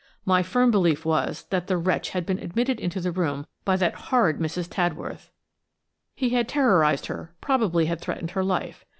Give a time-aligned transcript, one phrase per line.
[0.25, 3.93] My firm belief was that the wretch had been admitted into the room by that
[4.09, 4.67] horrid Mrs.
[4.67, 5.29] Tadworth.
[6.15, 8.83] He had terrorised her, probably had threatened her life.